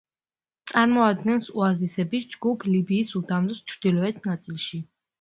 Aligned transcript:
წარმოადგენს 0.71 1.51
ოაზისების 1.59 2.27
ჯგუფს 2.33 2.75
ლიბიის 2.79 3.15
უდაბნოს 3.23 3.65
ჩრდილოეთ 3.71 4.29
ნაწილში. 4.35 4.87